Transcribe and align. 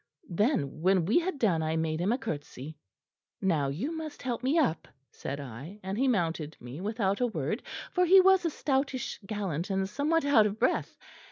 Then 0.31 0.81
when 0.81 1.05
we 1.05 1.19
had 1.19 1.37
done, 1.37 1.61
I 1.61 1.75
made 1.75 1.99
him 2.01 2.11
a 2.11 2.17
curtsey. 2.17 2.75
"'Now 3.39 3.67
you 3.67 3.95
must 3.95 4.23
help 4.23 4.41
me 4.41 4.57
up,' 4.57 4.87
said 5.11 5.39
I, 5.39 5.79
and 5.83 5.95
he 5.95 6.07
mounted 6.07 6.57
me 6.59 6.81
without 6.81 7.21
a 7.21 7.27
word, 7.27 7.61
for 7.91 8.03
he 8.03 8.19
was 8.19 8.43
a 8.43 8.49
stoutish 8.49 9.19
gallant 9.27 9.69
and 9.69 9.87
somewhat 9.87 10.25
out 10.25 10.47
of 10.47 10.57
breath. 10.57 10.97